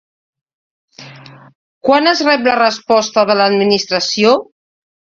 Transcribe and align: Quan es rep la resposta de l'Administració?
Quan 1.89 2.13
es 2.13 2.25
rep 2.29 2.49
la 2.51 2.59
resposta 2.63 3.29
de 3.33 3.39
l'Administració? 3.43 4.39